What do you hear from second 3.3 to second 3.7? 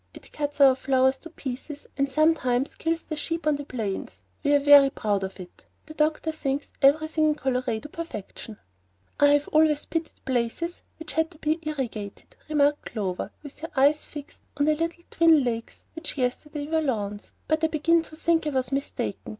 on the